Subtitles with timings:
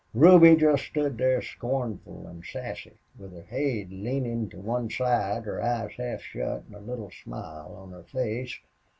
[0.15, 5.61] Ruby jest stood there scornful an' sassy, with her haid leanin' to one side, her
[5.61, 8.59] eyes half shut, an' a little smile on her face.